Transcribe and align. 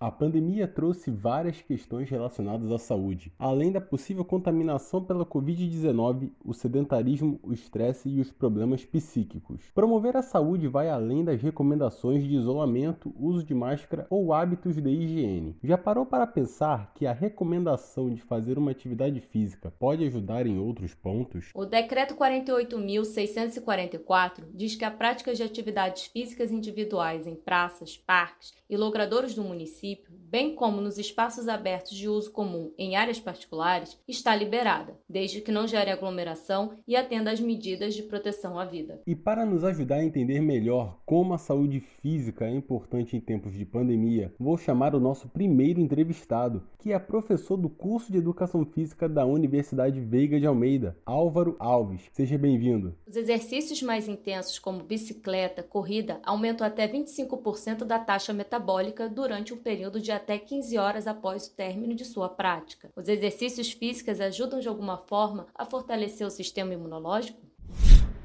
A 0.00 0.10
pandemia 0.10 0.66
trouxe 0.66 1.08
várias 1.10 1.60
questões 1.60 2.08
relacionadas 2.08 2.72
à 2.72 2.78
saúde. 2.78 3.30
Além 3.38 3.70
da 3.70 3.82
possível 3.82 4.24
contaminação 4.24 5.04
pela 5.04 5.26
Covid-19, 5.26 6.30
o 6.42 6.54
sedentarismo, 6.54 7.38
o 7.42 7.52
estresse 7.52 8.08
e 8.08 8.18
os 8.18 8.32
problemas 8.32 8.82
psíquicos. 8.82 9.60
Promover 9.74 10.16
a 10.16 10.22
saúde 10.22 10.66
vai 10.68 10.88
além 10.88 11.22
das 11.22 11.42
recomendações 11.42 12.26
de 12.26 12.34
isolamento, 12.34 13.14
uso 13.20 13.44
de 13.44 13.52
máscara 13.52 14.06
ou 14.08 14.32
hábitos 14.32 14.76
de 14.76 14.88
higiene. 14.88 15.54
Já 15.62 15.76
parou 15.76 16.06
para 16.06 16.26
pensar 16.26 16.94
que 16.94 17.06
a 17.06 17.12
recomendação 17.12 18.08
de 18.08 18.22
fazer 18.22 18.56
uma 18.56 18.70
atividade 18.70 19.20
física 19.20 19.70
pode 19.78 20.02
ajudar 20.06 20.46
em 20.46 20.58
outros 20.58 20.94
pontos? 20.94 21.50
O 21.54 21.66
decreto 21.66 22.14
48.644 22.14 24.44
diz 24.54 24.74
que 24.74 24.86
a 24.86 24.90
prática 24.90 25.34
de 25.34 25.42
atividades 25.42 26.06
físicas 26.06 26.50
individuais 26.50 27.26
em 27.26 27.34
praças, 27.34 27.98
parques 27.98 28.54
e 28.70 28.78
logradouros 28.78 29.34
do 29.34 29.44
município, 29.44 29.89
bem 30.30 30.54
como 30.54 30.80
nos 30.80 30.96
espaços 30.96 31.48
abertos 31.48 31.96
de 31.96 32.08
uso 32.08 32.30
comum 32.30 32.72
em 32.78 32.94
áreas 32.94 33.18
particulares, 33.18 33.98
está 34.06 34.34
liberada, 34.34 34.96
desde 35.08 35.40
que 35.40 35.50
não 35.50 35.66
gere 35.66 35.90
aglomeração 35.90 36.74
e 36.86 36.94
atenda 36.94 37.32
às 37.32 37.40
medidas 37.40 37.94
de 37.94 38.04
proteção 38.04 38.58
à 38.58 38.64
vida. 38.64 39.02
E 39.04 39.16
para 39.16 39.44
nos 39.44 39.64
ajudar 39.64 39.96
a 39.96 40.04
entender 40.04 40.40
melhor 40.40 40.98
como 41.04 41.34
a 41.34 41.38
saúde 41.38 41.80
física 41.80 42.44
é 42.44 42.54
importante 42.54 43.16
em 43.16 43.20
tempos 43.20 43.54
de 43.54 43.64
pandemia, 43.64 44.32
vou 44.38 44.56
chamar 44.56 44.94
o 44.94 45.00
nosso 45.00 45.28
primeiro 45.28 45.80
entrevistado, 45.80 46.62
que 46.78 46.92
é 46.92 46.98
professor 46.98 47.56
do 47.56 47.68
curso 47.68 48.12
de 48.12 48.18
Educação 48.18 48.64
Física 48.64 49.08
da 49.08 49.26
Universidade 49.26 50.00
Veiga 50.00 50.38
de 50.38 50.46
Almeida, 50.46 50.96
Álvaro 51.04 51.56
Alves. 51.58 52.02
Seja 52.12 52.38
bem-vindo. 52.38 52.94
Os 53.06 53.16
exercícios 53.16 53.82
mais 53.82 54.06
intensos, 54.06 54.58
como 54.58 54.84
bicicleta, 54.84 55.62
corrida, 55.62 56.20
aumentam 56.22 56.64
até 56.64 56.86
25% 56.86 57.84
da 57.84 57.98
taxa 57.98 58.32
metabólica 58.32 59.08
durante 59.08 59.52
um 59.52 59.56
período 59.56 60.00
de 60.00 60.12
até 60.20 60.38
15 60.38 60.78
horas 60.78 61.06
após 61.06 61.46
o 61.46 61.54
término 61.54 61.94
de 61.94 62.04
sua 62.04 62.28
prática. 62.28 62.90
Os 62.94 63.08
exercícios 63.08 63.72
físicos 63.72 64.20
ajudam 64.20 64.60
de 64.60 64.68
alguma 64.68 64.98
forma 64.98 65.46
a 65.54 65.64
fortalecer 65.64 66.26
o 66.26 66.30
sistema 66.30 66.74
imunológico? 66.74 67.40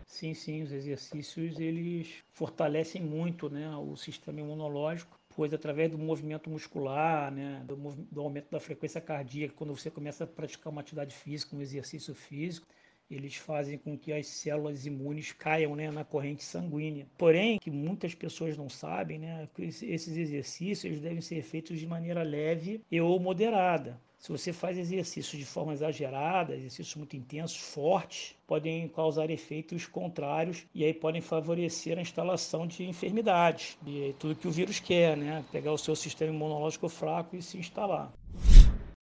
Sim, 0.05 0.33
sim, 0.33 0.63
os 0.63 0.71
exercícios 0.71 1.59
eles 1.59 2.23
fortalecem 2.31 3.01
muito 3.01 3.49
né, 3.49 3.75
o 3.75 3.97
sistema 3.97 4.39
imunológico, 4.39 5.19
pois 5.35 5.53
através 5.53 5.91
do 5.91 5.97
movimento 5.97 6.49
muscular, 6.49 7.29
né, 7.31 7.61
do, 7.65 7.75
do 7.75 8.21
aumento 8.21 8.49
da 8.49 8.59
frequência 8.59 9.01
cardíaca, 9.01 9.53
quando 9.57 9.75
você 9.75 9.91
começa 9.91 10.23
a 10.23 10.27
praticar 10.27 10.71
uma 10.71 10.79
atividade 10.79 11.13
física, 11.13 11.53
um 11.53 11.61
exercício 11.61 12.15
físico, 12.15 12.65
eles 13.09 13.35
fazem 13.35 13.77
com 13.77 13.97
que 13.97 14.11
as 14.11 14.27
células 14.27 14.85
imunes 14.85 15.31
caiam 15.31 15.75
né, 15.75 15.91
na 15.91 16.03
corrente 16.03 16.43
sanguínea. 16.43 17.07
Porém, 17.17 17.59
que 17.59 17.69
muitas 17.69 18.15
pessoas 18.15 18.57
não 18.57 18.69
sabem, 18.69 19.19
né, 19.19 19.47
que 19.55 19.63
esses 19.63 20.17
exercícios 20.17 20.99
devem 20.99 21.21
ser 21.21 21.43
feitos 21.43 21.79
de 21.79 21.87
maneira 21.87 22.23
leve 22.23 22.81
e 22.91 22.99
ou 22.99 23.19
moderada. 23.19 23.99
Se 24.17 24.31
você 24.31 24.51
faz 24.51 24.75
exercícios 24.75 25.37
de 25.37 25.45
forma 25.45 25.73
exagerada, 25.73 26.55
exercícios 26.55 26.95
muito 26.95 27.15
intensos, 27.15 27.57
fortes, 27.57 28.35
podem 28.47 28.87
causar 28.87 29.29
efeitos 29.29 29.85
contrários 29.85 30.65
e 30.73 30.83
aí 30.83 30.95
podem 30.95 31.21
favorecer 31.21 31.99
a 31.99 32.01
instalação 32.01 32.65
de 32.65 32.85
enfermidades. 32.85 33.77
E 33.85 34.09
é 34.09 34.13
tudo 34.13 34.35
que 34.35 34.47
o 34.47 34.51
vírus 34.51 34.79
quer, 34.79 35.15
né? 35.15 35.45
Pegar 35.51 35.71
o 35.73 35.77
seu 35.77 35.95
sistema 35.95 36.33
imunológico 36.33 36.89
fraco 36.89 37.35
e 37.35 37.41
se 37.41 37.59
instalar. 37.59 38.11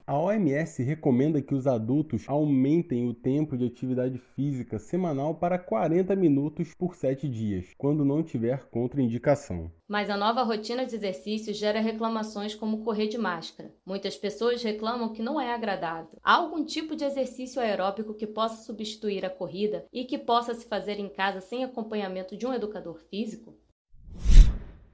A 0.06 0.20
OMS 0.20 0.84
recomenda 0.84 1.42
que 1.42 1.56
os 1.56 1.66
adultos 1.66 2.28
aumentem 2.28 3.08
o 3.08 3.14
tempo 3.14 3.58
de 3.58 3.66
atividade 3.66 4.18
física 4.18 4.78
semanal 4.78 5.34
para 5.34 5.58
40 5.58 6.14
minutos 6.14 6.74
por 6.78 6.94
7 6.94 7.30
dias, 7.30 7.74
quando 7.78 8.04
não 8.04 8.22
tiver 8.22 8.66
contraindicação. 8.66 9.72
Mas 9.88 10.10
a 10.10 10.18
nova 10.18 10.44
rotina 10.44 10.86
de 10.86 10.94
exercício 10.94 11.54
gera 11.54 11.80
reclamações 11.80 12.54
como 12.54 12.84
correr 12.84 13.08
de 13.08 13.18
máscara. 13.18 13.74
Muitas 13.86 14.18
pessoas 14.18 14.62
reclamam 14.62 15.14
que 15.14 15.22
não 15.22 15.40
é 15.40 15.54
agradável. 15.54 16.20
Há 16.22 16.34
algum 16.34 16.66
tipo 16.66 16.98
de 16.98 17.06
exercício 17.06 17.62
aeróbico 17.62 18.14
que 18.14 18.28
possa 18.28 18.62
substituir 18.62 19.24
a 19.26 19.30
corrida 19.30 19.86
e 19.94 20.04
que 20.04 20.18
possa 20.18 20.54
se 20.54 20.68
fazer 20.68 21.00
em 21.00 21.08
casa 21.08 21.40
sem 21.40 21.64
acompanhamento 21.64 22.36
de 22.36 22.46
um 22.46 22.54
educador 22.54 23.00
físico? 23.10 23.56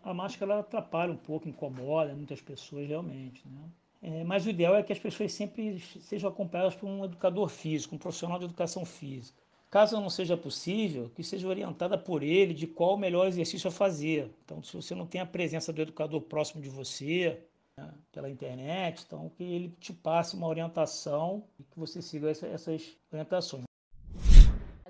A 0.03 0.13
máscara 0.13 0.59
atrapalha 0.59 1.11
um 1.11 1.17
pouco, 1.17 1.49
incomoda 1.49 2.13
muitas 2.13 2.41
pessoas 2.41 2.87
realmente, 2.87 3.47
né? 3.47 3.71
É, 4.01 4.23
mas 4.23 4.45
o 4.45 4.49
ideal 4.49 4.75
é 4.75 4.83
que 4.83 4.93
as 4.93 4.99
pessoas 4.99 5.33
sempre 5.33 5.79
sejam 5.79 6.29
acompanhadas 6.29 6.75
por 6.75 6.87
um 6.87 7.03
educador 7.03 7.49
físico, 7.49 7.95
um 7.95 7.97
profissional 7.97 8.39
de 8.39 8.45
educação 8.45 8.85
física. 8.85 9.37
Caso 9.69 9.99
não 9.99 10.09
seja 10.09 10.35
possível, 10.35 11.11
que 11.11 11.23
seja 11.23 11.47
orientada 11.47 11.97
por 11.97 12.23
ele 12.23 12.53
de 12.53 12.65
qual 12.65 12.95
o 12.95 12.97
melhor 12.97 13.27
exercício 13.27 13.67
a 13.67 13.71
fazer. 13.71 14.31
Então, 14.43 14.63
se 14.63 14.75
você 14.75 14.95
não 14.95 15.05
tem 15.05 15.21
a 15.21 15.25
presença 15.25 15.71
do 15.71 15.81
educador 15.81 16.21
próximo 16.21 16.61
de 16.61 16.69
você, 16.69 17.43
né, 17.77 17.93
pela 18.11 18.29
internet, 18.29 19.03
então 19.05 19.29
que 19.29 19.43
ele 19.43 19.69
te 19.79 19.93
passe 19.93 20.35
uma 20.35 20.47
orientação 20.47 21.43
e 21.59 21.63
que 21.63 21.77
você 21.77 22.01
siga 22.01 22.31
essa, 22.31 22.47
essas 22.47 22.97
orientações. 23.11 23.68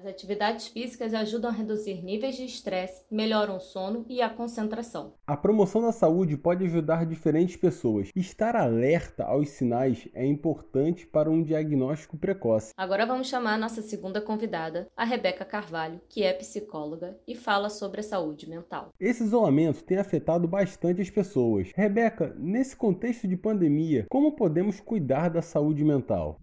Atividades 0.10 0.68
físicas 0.68 1.14
ajudam 1.14 1.52
a 1.52 1.54
reduzir 1.54 2.04
níveis 2.04 2.36
de 2.36 2.44
estresse, 2.44 3.04
melhoram 3.12 3.58
o 3.58 3.60
sono 3.60 4.06
e 4.10 4.22
a 4.22 4.30
concentração. 4.30 5.14
A 5.28 5.38
promoção 5.38 5.82
da 5.82 5.92
saúde 5.92 6.36
pode 6.36 6.66
ajudar 6.66 7.06
diferentes 7.06 7.56
pessoas. 7.56 8.10
Estar 8.16 8.56
alerta 8.56 9.24
aos 9.24 9.50
sinais 9.50 10.10
é 10.14 10.26
importante 10.26 11.06
para 11.06 11.30
um 11.30 11.44
diagnóstico 11.44 12.18
precoce. 12.18 12.74
Agora 12.76 13.06
vamos 13.06 13.28
chamar 13.28 13.54
a 13.54 13.58
nossa 13.58 13.82
segunda 13.82 14.20
convidada, 14.20 14.88
a 14.98 15.06
Rebeca 15.06 15.46
Carvalho, 15.46 16.02
que 16.10 16.24
é 16.24 16.34
psicóloga 16.34 17.16
e 17.28 17.36
fala 17.36 17.70
sobre 17.70 18.00
a 18.00 18.04
saúde 18.04 18.50
mental. 18.50 18.90
Esse 19.00 19.24
isolamento 19.24 19.84
tem 19.84 19.98
afetado 19.98 20.48
bastante 20.48 21.02
as 21.02 21.10
pessoas. 21.10 21.72
Rebeca, 21.76 22.36
nesse 22.38 22.76
contexto 22.76 23.28
de 23.28 23.38
pandemia, 23.38 24.08
como 24.10 24.36
podemos 24.36 24.80
cuidar 24.80 25.30
da 25.30 25.42
saúde 25.42 25.84
mental? 25.84 26.40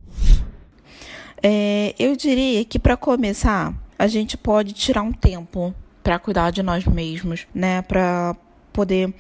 É, 1.42 1.94
eu 1.98 2.16
diria 2.16 2.64
que 2.64 2.78
para 2.78 2.96
começar, 2.96 3.74
a 3.98 4.06
gente 4.06 4.36
pode 4.36 4.72
tirar 4.72 5.02
um 5.02 5.12
tempo 5.12 5.74
para 6.02 6.18
cuidar 6.18 6.50
de 6.50 6.62
nós 6.62 6.84
mesmos, 6.84 7.46
né? 7.54 7.82
Para 7.82 8.36
poder 8.72 9.12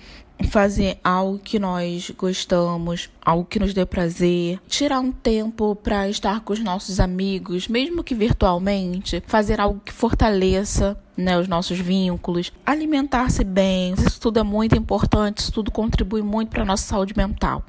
fazer 0.44 0.98
algo 1.02 1.38
que 1.38 1.58
nós 1.58 2.10
gostamos, 2.16 3.10
algo 3.24 3.44
que 3.44 3.58
nos 3.58 3.72
dê 3.72 3.86
prazer, 3.86 4.60
tirar 4.68 5.00
um 5.00 5.10
tempo 5.10 5.74
para 5.74 6.08
estar 6.08 6.40
com 6.40 6.52
os 6.52 6.60
nossos 6.60 7.00
amigos, 7.00 7.68
mesmo 7.68 8.04
que 8.04 8.14
virtualmente, 8.14 9.22
fazer 9.26 9.60
algo 9.60 9.80
que 9.84 9.92
fortaleça 9.92 10.96
né, 11.16 11.38
os 11.38 11.48
nossos 11.48 11.78
vínculos, 11.78 12.52
alimentar-se 12.64 13.42
bem, 13.42 13.94
isso 13.94 14.20
tudo 14.20 14.38
é 14.38 14.42
muito 14.42 14.76
importante, 14.76 15.38
isso 15.38 15.52
tudo 15.52 15.70
contribui 15.70 16.20
muito 16.20 16.50
para 16.50 16.62
a 16.62 16.66
nossa 16.66 16.86
saúde 16.86 17.14
mental. 17.16 17.64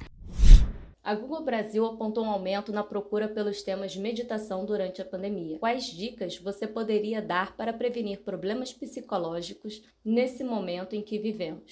A 1.07 1.15
Google 1.15 1.41
Brasil 1.41 1.85
apontou 1.85 2.25
um 2.25 2.29
aumento 2.29 2.69
na 2.73 2.83
procura 2.83 3.29
pelos 3.29 3.61
temas 3.61 3.93
de 3.93 3.99
meditação 4.01 4.65
durante 4.65 5.01
a 5.01 5.05
pandemia. 5.05 5.57
Quais 5.57 5.85
dicas 5.85 6.37
você 6.37 6.67
poderia 6.67 7.21
dar 7.21 7.55
para 7.55 7.71
prevenir 7.71 8.19
problemas 8.25 8.73
psicológicos 8.73 9.81
nesse 10.03 10.43
momento 10.43 10.97
em 10.97 11.01
que 11.01 11.17
vivemos? 11.17 11.71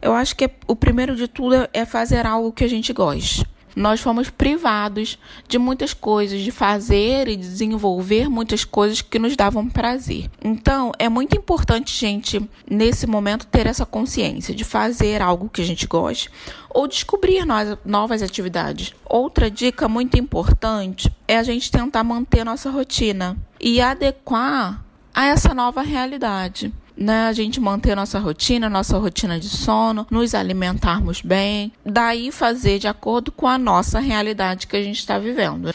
Eu 0.00 0.14
acho 0.14 0.34
que 0.36 0.48
o 0.66 0.74
primeiro 0.74 1.14
de 1.14 1.28
tudo 1.28 1.68
é 1.70 1.84
fazer 1.84 2.24
algo 2.24 2.50
que 2.50 2.64
a 2.64 2.66
gente 2.66 2.94
goste. 2.94 3.44
Nós 3.74 4.00
fomos 4.00 4.30
privados 4.30 5.18
de 5.48 5.58
muitas 5.58 5.92
coisas, 5.92 6.40
de 6.40 6.50
fazer 6.50 7.28
e 7.28 7.36
desenvolver 7.36 8.28
muitas 8.28 8.64
coisas 8.64 9.02
que 9.02 9.18
nos 9.18 9.36
davam 9.36 9.68
prazer. 9.68 10.30
Então, 10.42 10.92
é 10.98 11.08
muito 11.08 11.36
importante, 11.36 11.96
gente, 11.96 12.48
nesse 12.70 13.06
momento, 13.06 13.46
ter 13.46 13.66
essa 13.66 13.84
consciência 13.84 14.54
de 14.54 14.64
fazer 14.64 15.20
algo 15.20 15.48
que 15.48 15.60
a 15.60 15.64
gente 15.64 15.86
goste 15.86 16.30
ou 16.70 16.86
descobrir 16.86 17.44
novas 17.84 18.22
atividades. 18.22 18.92
Outra 19.04 19.50
dica 19.50 19.88
muito 19.88 20.18
importante 20.18 21.10
é 21.26 21.36
a 21.36 21.42
gente 21.42 21.70
tentar 21.70 22.04
manter 22.04 22.44
nossa 22.44 22.70
rotina 22.70 23.36
e 23.60 23.80
adequar 23.80 24.84
a 25.14 25.26
essa 25.26 25.54
nova 25.54 25.82
realidade 25.82 26.72
né, 26.96 27.26
a 27.26 27.32
gente 27.32 27.60
manter 27.60 27.94
nossa 27.94 28.18
rotina, 28.18 28.68
nossa 28.68 28.98
rotina 28.98 29.38
de 29.38 29.48
sono, 29.48 30.06
nos 30.10 30.34
alimentarmos 30.34 31.20
bem, 31.20 31.72
daí 31.84 32.30
fazer 32.30 32.78
de 32.78 32.88
acordo 32.88 33.32
com 33.32 33.46
a 33.46 33.58
nossa 33.58 33.98
realidade 33.98 34.66
que 34.66 34.76
a 34.76 34.82
gente 34.82 34.98
está 34.98 35.18
vivendo. 35.18 35.74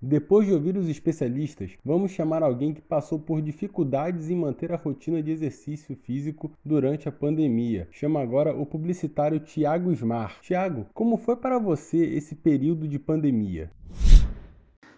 Depois 0.00 0.46
de 0.46 0.52
ouvir 0.52 0.76
os 0.76 0.88
especialistas, 0.88 1.72
vamos 1.84 2.12
chamar 2.12 2.42
alguém 2.42 2.72
que 2.72 2.80
passou 2.80 3.18
por 3.18 3.42
dificuldades 3.42 4.30
em 4.30 4.36
manter 4.36 4.70
a 4.70 4.76
rotina 4.76 5.22
de 5.22 5.32
exercício 5.32 5.96
físico 5.96 6.52
durante 6.64 7.08
a 7.08 7.12
pandemia. 7.12 7.88
Chama 7.90 8.20
agora 8.20 8.54
o 8.54 8.64
publicitário 8.64 9.40
Tiago 9.40 9.90
Smar. 9.90 10.38
Tiago, 10.42 10.86
como 10.94 11.16
foi 11.16 11.34
para 11.34 11.58
você 11.58 11.96
esse 11.96 12.36
período 12.36 12.86
de 12.86 12.98
pandemia? 12.98 13.70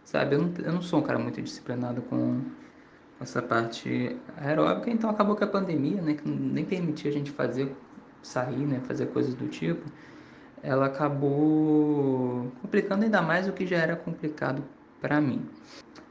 Sabe, 0.04 0.34
eu 0.34 0.42
não, 0.42 0.52
eu 0.62 0.72
não 0.72 0.82
sou 0.82 0.98
um 1.00 1.02
cara 1.02 1.18
muito 1.18 1.40
disciplinado 1.40 2.02
com 2.02 2.42
essa 3.20 3.42
parte 3.42 4.16
aeróbica, 4.36 4.90
então 4.90 5.10
acabou 5.10 5.34
que 5.34 5.44
a 5.44 5.46
pandemia, 5.46 6.00
né, 6.00 6.14
que 6.14 6.28
nem 6.28 6.64
permitia 6.64 7.10
a 7.10 7.14
gente 7.14 7.30
fazer, 7.30 7.74
sair, 8.22 8.66
né, 8.66 8.80
fazer 8.86 9.06
coisas 9.06 9.34
do 9.34 9.48
tipo, 9.48 9.84
ela 10.62 10.86
acabou 10.86 12.50
complicando 12.62 13.04
ainda 13.04 13.22
mais 13.22 13.48
o 13.48 13.52
que 13.52 13.66
já 13.66 13.76
era 13.76 13.96
complicado 13.96 14.62
para 15.00 15.20
mim. 15.20 15.48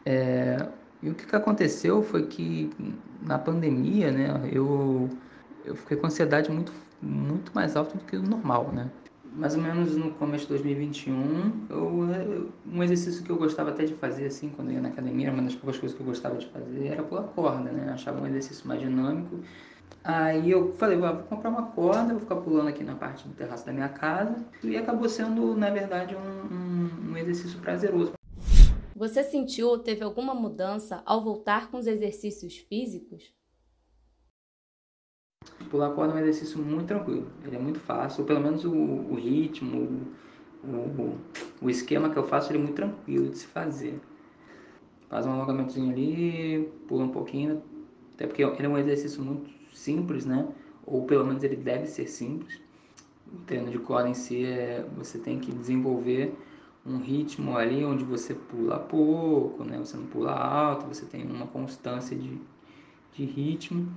É, 0.06 0.68
e 1.02 1.10
o 1.10 1.16
que, 1.16 1.26
que 1.26 1.36
aconteceu 1.36 2.02
foi 2.02 2.28
que 2.28 2.72
na 3.22 3.38
pandemia, 3.38 4.12
né, 4.12 4.50
eu, 4.52 5.10
eu 5.66 5.76
fiquei 5.76 5.98
com 5.98 6.08
ansiedade 6.08 6.52
muito, 6.52 6.72
muito 7.02 7.52
mais 7.54 7.76
alta 7.76 7.98
do 7.98 8.04
que 8.04 8.16
o 8.16 8.24
normal, 8.24 8.72
né? 8.74 8.90
Mais 9.38 9.54
ou 9.54 9.62
menos 9.62 9.96
no 9.96 10.10
começo 10.14 10.46
de 10.46 10.50
2021, 10.50 11.68
eu, 11.70 12.50
um 12.66 12.84
exercício 12.84 13.24
que 13.24 13.30
eu 13.30 13.38
gostava 13.38 13.70
até 13.70 13.86
de 13.86 13.94
fazer, 13.94 14.26
assim, 14.26 14.50
quando 14.50 14.70
eu 14.70 14.76
ia 14.76 14.82
na 14.82 14.90
academia, 14.90 15.32
uma 15.32 15.44
das 15.44 15.54
poucas 15.54 15.80
coisas 15.80 15.96
que 15.96 16.02
eu 16.02 16.08
gostava 16.08 16.38
de 16.38 16.48
fazer 16.48 16.88
era 16.88 17.04
pular 17.04 17.22
corda, 17.22 17.72
né? 17.72 17.86
Eu 17.88 17.94
achava 17.94 18.20
um 18.20 18.26
exercício 18.26 18.68
mais 18.68 18.82
dinâmico. 18.82 19.40
Aí 20.04 20.50
eu 20.50 20.74
falei, 20.74 20.98
vou 20.98 21.14
comprar 21.18 21.52
uma 21.52 21.68
corda, 21.68 22.14
vou 22.14 22.20
ficar 22.20 22.38
pulando 22.38 22.70
aqui 22.70 22.84
na 22.84 22.96
parte 22.96 23.28
do 23.28 23.36
terraço 23.36 23.64
da 23.64 23.72
minha 23.72 23.90
casa. 23.90 24.44
E 24.64 24.76
acabou 24.76 25.08
sendo, 25.08 25.56
na 25.56 25.70
verdade, 25.70 26.16
um, 26.16 26.56
um, 26.56 27.12
um 27.12 27.18
exercício 27.18 27.60
prazeroso. 27.60 28.14
Você 28.96 29.24
sentiu 29.24 29.68
ou 29.68 29.78
teve 29.78 30.04
alguma 30.04 30.34
mudança 30.34 31.04
ao 31.06 31.24
voltar 31.24 31.70
com 31.70 31.78
os 31.78 31.86
exercícios 31.86 32.58
físicos? 32.58 33.32
Pular 35.70 35.92
corda 35.92 36.14
é 36.14 36.16
um 36.18 36.20
exercício 36.20 36.60
muito 36.60 36.88
tranquilo, 36.88 37.28
ele 37.44 37.56
é 37.56 37.60
muito 37.60 37.80
fácil, 37.80 38.22
ou 38.22 38.28
pelo 38.28 38.40
menos 38.40 38.64
o, 38.64 38.72
o 38.72 39.16
ritmo, 39.16 40.06
o, 40.64 40.68
o, 40.68 41.18
o, 41.62 41.70
esquema 41.70 42.10
que 42.10 42.18
eu 42.18 42.24
faço 42.24 42.52
ele 42.52 42.60
é 42.60 42.62
muito 42.62 42.76
tranquilo 42.76 43.30
de 43.30 43.38
se 43.38 43.48
fazer. 43.48 44.00
Faz 45.10 45.26
um 45.26 45.32
alongamentozinho 45.32 45.92
ali, 45.92 46.70
pula 46.88 47.06
um 47.06 47.10
pouquinho, 47.10 47.62
até 48.16 48.28
porque 48.28 48.44
ele 48.44 48.66
é 48.66 48.70
um 48.70 48.78
exercício 48.78 49.22
muito 49.22 49.50
simples, 49.74 50.26
né? 50.26 50.48
Ou 50.86 51.06
pelo 51.06 51.26
menos 51.26 51.44
ele 51.44 51.56
deve 51.56 51.86
ser 51.88 52.08
simples. 52.08 52.60
O 53.32 53.40
treino 53.40 53.70
de 53.70 53.78
corda 53.78 54.10
em 54.10 54.14
si 54.14 54.46
é 54.46 54.86
você 54.98 55.18
tem 55.18 55.40
que 55.40 55.52
desenvolver 55.52 56.34
um 56.86 56.98
ritmo 57.00 57.58
ali 57.58 57.84
onde 57.84 58.06
você 58.06 58.34
pula 58.34 58.80
pouco, 58.80 59.64
né? 59.64 59.78
Você 59.78 59.98
não 59.98 60.06
pula 60.06 60.32
alto, 60.32 60.88
você 60.88 61.06
tem 61.06 61.24
uma 61.26 61.48
constância 61.48 62.16
de, 62.16 62.40
de 63.14 63.26
ritmo. 63.26 63.92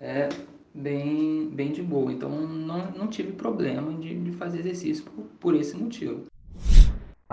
É, 0.00 0.28
bem, 0.74 1.48
bem 1.50 1.72
de 1.72 1.82
boa. 1.82 2.12
Então 2.12 2.30
não, 2.30 2.90
não 2.92 3.08
tive 3.08 3.32
problema 3.32 3.94
de, 3.94 4.18
de 4.18 4.32
fazer 4.32 4.60
exercício 4.60 5.04
por, 5.04 5.24
por 5.40 5.54
esse 5.54 5.76
motivo. 5.76 6.26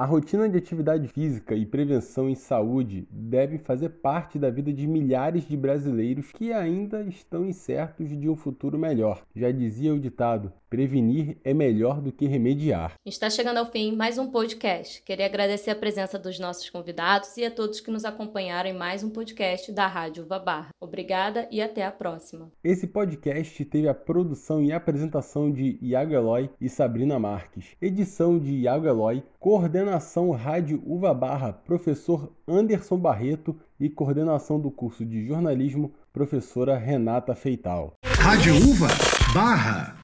A 0.01 0.05
rotina 0.05 0.49
de 0.49 0.57
atividade 0.57 1.07
física 1.07 1.53
e 1.53 1.63
prevenção 1.63 2.27
em 2.27 2.33
saúde 2.33 3.07
devem 3.11 3.59
fazer 3.59 3.89
parte 3.89 4.39
da 4.39 4.49
vida 4.49 4.73
de 4.73 4.87
milhares 4.87 5.47
de 5.47 5.55
brasileiros 5.55 6.31
que 6.31 6.51
ainda 6.51 7.03
estão 7.03 7.45
incertos 7.45 8.09
de 8.09 8.27
um 8.27 8.35
futuro 8.35 8.79
melhor. 8.79 9.21
Já 9.35 9.51
dizia 9.51 9.93
o 9.93 9.99
ditado: 9.99 10.51
prevenir 10.71 11.37
é 11.43 11.53
melhor 11.53 12.01
do 12.01 12.11
que 12.11 12.25
remediar. 12.25 12.93
Está 13.05 13.29
chegando 13.29 13.57
ao 13.57 13.71
fim 13.71 13.95
mais 13.95 14.17
um 14.17 14.31
podcast. 14.31 15.03
Queria 15.03 15.27
agradecer 15.27 15.69
a 15.69 15.75
presença 15.75 16.17
dos 16.17 16.39
nossos 16.39 16.67
convidados 16.71 17.37
e 17.37 17.45
a 17.45 17.51
todos 17.51 17.79
que 17.79 17.91
nos 17.91 18.03
acompanharam 18.03 18.71
em 18.71 18.75
mais 18.75 19.03
um 19.03 19.09
podcast 19.11 19.71
da 19.71 19.85
Rádio 19.85 20.23
Uva 20.23 20.39
Barra. 20.39 20.69
Obrigada 20.79 21.47
e 21.51 21.61
até 21.61 21.85
a 21.85 21.91
próxima. 21.91 22.51
Esse 22.63 22.87
podcast 22.87 23.63
teve 23.65 23.87
a 23.87 23.93
produção 23.93 24.63
e 24.63 24.73
apresentação 24.73 25.51
de 25.51 25.77
Iago 25.79 26.15
Eloy 26.15 26.49
e 26.59 26.67
Sabrina 26.67 27.19
Marques, 27.19 27.75
edição 27.79 28.39
de 28.39 28.51
Iago 28.51 28.87
Eloy, 28.87 29.21
coordenação 29.39 29.90
Coordenação 29.91 30.31
Rádio 30.31 30.81
Uva 30.85 31.13
Barra, 31.13 31.51
professor 31.51 32.31
Anderson 32.47 32.97
Barreto 32.97 33.59
e 33.77 33.89
coordenação 33.89 34.57
do 34.57 34.71
curso 34.71 35.05
de 35.05 35.27
jornalismo, 35.27 35.91
professora 36.13 36.77
Renata 36.77 37.35
Feital. 37.35 37.95
Rádio 38.05 38.55
Uva 38.55 38.87
Barra. 39.33 39.97